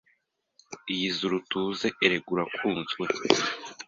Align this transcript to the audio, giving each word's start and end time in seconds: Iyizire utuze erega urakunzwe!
Iyizire 0.91 1.33
utuze 1.39 1.87
erega 2.05 2.27
urakunzwe! 2.33 3.03